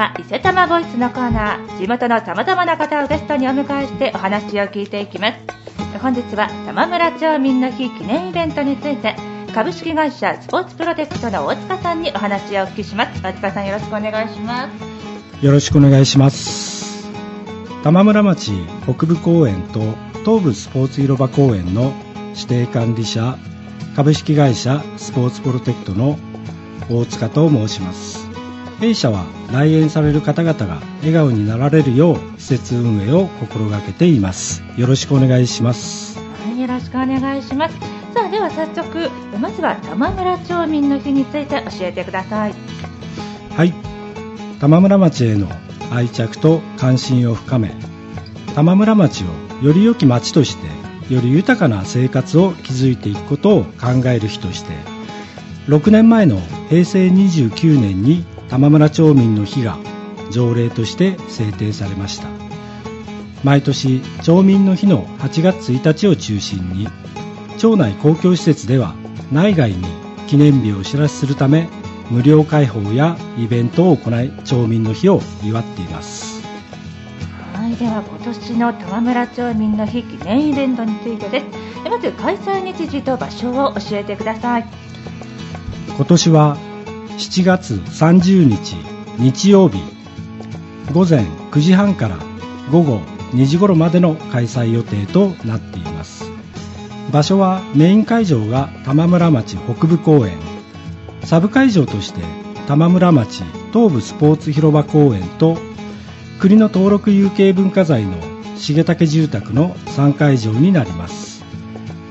[0.00, 1.78] 様伊勢玉ボイスのコーナー。
[1.78, 5.38] 地元のさまざまな方をゲストにお迎えしてお話を聞いていきます。
[6.00, 9.14] 本日は玉村町民の日記念イベントについて
[9.54, 13.20] 株式会社スポーツプロテクトの大塚さんにお話をお聞きします。
[13.20, 15.44] 大塚さんよろしくお願いします。
[15.44, 17.06] よろしくお願いします。
[17.82, 18.52] 玉村町
[18.84, 19.80] 北部公園と
[20.24, 21.92] 東部スポーツ広場公園の
[22.34, 23.36] 指定管理者
[23.96, 26.18] 株式会社スポーツプロテクトの
[26.88, 28.19] 大塚と申します。
[28.80, 34.62] 弊社は来園される方々が笑顔になられるよう施設運営を心がけています。
[34.78, 36.18] よろしくお願いします。
[36.18, 37.74] はいよろしくお願いします。
[38.14, 42.54] さあでは早速まずは玉村町民の日について教えてください。
[43.54, 43.74] はい。
[44.60, 45.46] 玉村町への
[45.90, 47.74] 愛着と関心を深め
[48.54, 54.72] 玉村町をより良き町としてより豊かな生活を築いていくことを考える日として
[55.66, 59.78] 6年前の平成29年に玉村町民の日が
[60.30, 62.28] 条例として制定されました。
[63.44, 66.88] 毎年町民の日の8月1日を中心に
[67.58, 68.94] 町内公共施設では
[69.32, 69.84] 内外に
[70.26, 71.68] 記念日をお知らせするため
[72.10, 76.42] 無料開放やイベントを行い町民の日を祝っています。
[77.54, 81.46] はいでは今年の玉村町民の日記念イベントについてです。
[81.88, 84.66] まず開催日時と場所を教えてください。
[85.96, 86.56] 今年は
[87.18, 88.76] 7月30日
[89.18, 89.78] 日曜日
[90.92, 92.18] 午前9時半から
[92.70, 92.98] 午後
[93.32, 96.30] 2時頃までの開催予定となっています。
[97.12, 100.38] 場所はメイン会場が玉村町北部公園。
[101.24, 102.22] サブ会場として
[102.66, 105.58] 玉村町東部スポーツ広場公園と
[106.38, 108.16] 国の登録有形文化財の
[108.56, 111.44] 重武住宅の3会場になります。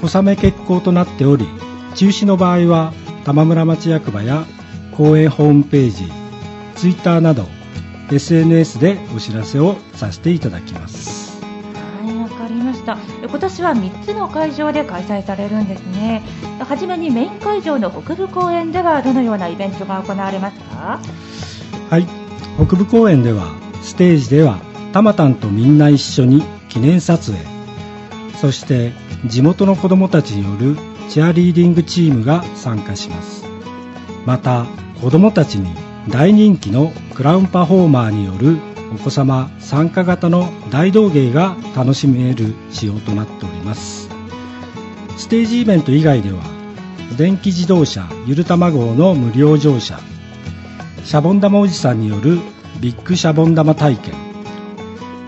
[0.00, 1.46] 小雨決行となっており
[1.94, 2.92] 中止の場合は
[3.24, 4.44] 玉村町役場や
[4.96, 6.12] 公園ホームページ
[6.76, 7.46] ツイッターなど
[8.10, 11.42] SNS でお知らせをさせていただきます。
[11.42, 12.98] はいわかりました。
[13.22, 16.22] 今年は3つの会場で開催されるんですね。
[16.58, 21.00] はじめにメイン会場の北部公園ではどのようなイベントが行われますか？
[21.90, 22.06] はい。
[22.56, 24.58] 北部公園ではステージでは
[24.92, 27.44] たまたんとみんな一緒に記念撮影。
[28.40, 28.92] そして
[29.24, 30.76] 地元の子どもたちによる
[31.08, 33.43] チアリーディングチームが参加します
[34.26, 34.66] また
[35.00, 35.74] 子どもたちに
[36.08, 38.58] 大人気のクラウンパフォーマーによる
[38.94, 44.14] お子様参加型の大道芸が楽しめる仕様となっております。
[45.16, 46.42] ステージイベント以外では
[47.16, 50.00] 電気自動車ゆるたま号の無料乗車
[51.04, 52.40] シャボン玉おじさんによる
[52.80, 54.14] ビッグシャボン玉体験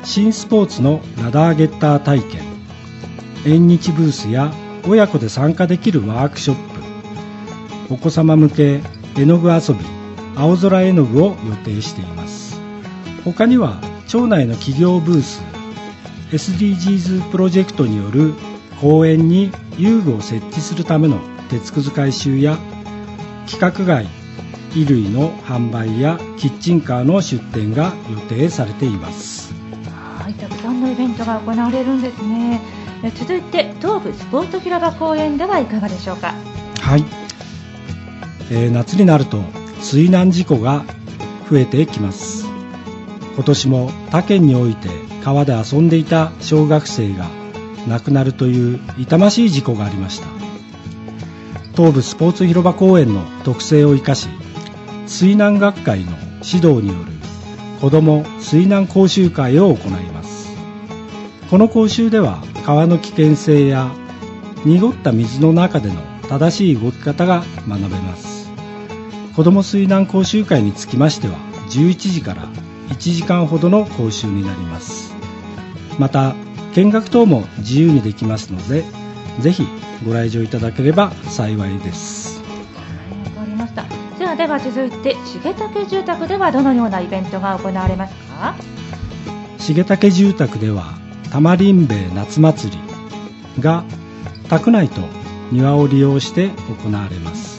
[0.03, 2.43] 新スポーツのラダーゲッター体験
[3.47, 4.53] 縁日ブースや
[4.89, 6.86] 親子で参加できるワークショップ
[7.91, 8.81] お子様向け
[9.17, 9.85] 絵の具遊び
[10.35, 12.61] 青空絵の具を予定しています。
[13.25, 15.43] 他には町内の企業ブース
[16.31, 18.35] SDGs プロジェクトによる
[18.81, 22.59] 公園に遊具を設置するための鉄くず回収や
[23.47, 24.07] 規格外
[24.75, 29.55] 衣類の販売やキッチンカーの出店が予定されています。
[29.91, 32.61] はいたくさんのイベントが行われるんですね。
[33.15, 36.35] 続いて東部スポーツ広場公園ではいかがでしょうか？
[36.81, 37.05] はい、
[38.51, 39.43] えー、夏になると
[39.81, 40.85] 水難事故が
[41.51, 42.47] 増えてきます。
[43.35, 44.89] 今年も他県において
[45.23, 47.29] 川で遊んでいた小学生が
[47.87, 50.27] 亡くなるという痛ましい事故がありました。
[51.77, 54.29] 東部スポーツ広場公園の特性を生かし
[55.07, 57.13] 水難学会の指導による
[57.81, 60.57] 子ども水難講習会を行います。
[61.51, 63.91] この講習では川の危険性や
[64.65, 68.36] 濁った水の中での正しい動き方が学べます。
[69.37, 71.35] 子ども水難講習会につきましては
[71.69, 72.49] 11時から
[72.89, 75.15] 1時間ほどの講習になります。
[75.99, 76.35] また
[76.75, 78.85] 見学等も自由にできますので
[79.41, 79.67] ぜひ
[80.07, 82.41] ご来場いただければ幸いです。
[83.37, 83.85] わかりました。
[84.19, 88.55] ではでは続いて重武住宅ではどのようなイベントが行われますか？
[89.59, 90.95] 重武住宅では
[91.31, 93.85] 玉りんべい夏祭りが
[94.49, 95.03] 宅内と
[95.53, 96.49] 庭を利用して
[96.83, 97.56] 行われます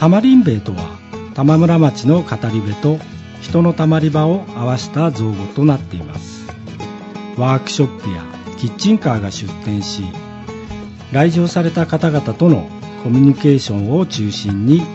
[0.00, 0.98] 玉りんべいとは
[1.34, 2.98] 玉村町の語り部と
[3.42, 6.46] 人のたまり場を合わせた造語となっています。
[7.36, 8.24] ワークショップや
[8.56, 10.04] キッチンカーが出店し
[11.12, 12.70] 来場された方々との
[13.04, 14.86] コミュニケーションを中心に図っ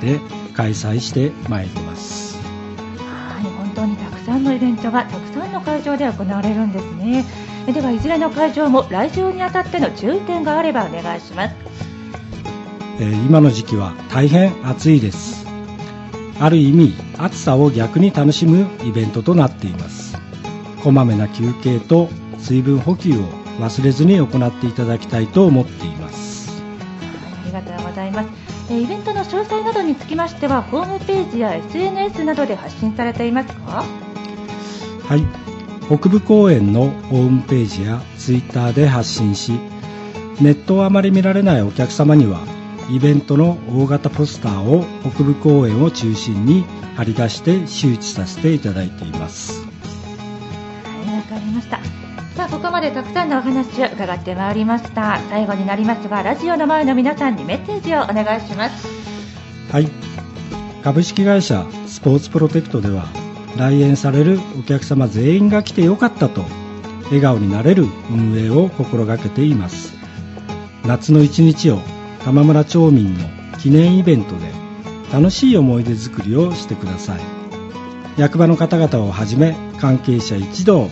[0.00, 0.20] て
[0.54, 2.38] 開催してまいります。
[2.98, 7.24] はい本当にたくさんのイベントがたくさんの会場で行われるんですね。
[7.66, 11.54] ではいずれの会場も来場にあたっての注意点があればお願いします、
[13.00, 15.46] えー、今の時期は大変暑いです。
[16.38, 20.18] ある意味暑さを逆に楽しむイベントとなっています。
[20.84, 23.22] こまめな休憩と水分補給を
[23.58, 26.62] 忘れずに行っていただきたいと思っています。
[27.42, 28.28] ありがとうございます。
[28.70, 33.82] イベントの詳細などにつきましてはホームページや SNS などで発信されていますか？
[35.08, 35.24] はい。
[35.86, 39.52] 北部公園のホームページやツイッターで発信し
[40.40, 42.38] ネットをあまり見られないお客様には
[42.90, 46.64] イベントの大型ポスターを北部公園を中心に
[46.96, 49.62] 貼り出して周知させていただいています。
[49.62, 49.68] は
[51.12, 51.78] いわかりました。
[52.34, 55.20] さあここまでたくさんのお話を伺ってまいりました。
[55.30, 58.88] 最後になりますがラジオの前の皆さんにメッセージをお願いします。
[59.70, 59.88] はい。
[60.82, 63.06] 株式会社スポーツプロテクトでは
[63.56, 66.44] 来園されるお客様全員が来てよかったと
[67.04, 69.94] 笑顔になれる運営を心がけています。
[70.84, 71.78] 夏の一日を
[72.24, 73.28] 玉村町民の
[73.58, 74.52] 記念イベントで
[75.12, 77.20] 楽しい思い出作りをしてください。
[78.16, 80.88] 役場の方々をはじめ関係者一同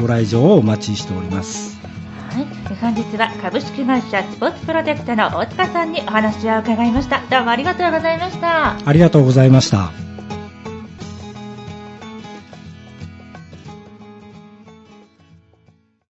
[0.00, 1.78] ご来場をお待ちしております。
[2.30, 2.46] はい。
[2.76, 7.22] 本日は株式会社スポーツプロテクトの大塚さんにお話を伺いました。
[7.30, 8.76] どうもありがとうございました。
[8.84, 10.05] ありがとうございました